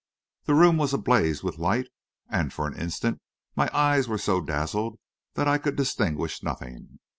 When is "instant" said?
2.75-3.21